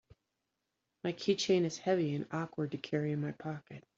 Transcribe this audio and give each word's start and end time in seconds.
My 1.03 1.13
keychain 1.13 1.63
is 1.63 1.77
heavy 1.77 2.15
and 2.15 2.25
awkward 2.31 2.71
to 2.71 2.79
carry 2.79 3.11
in 3.11 3.21
my 3.21 3.33
pocket. 3.33 3.83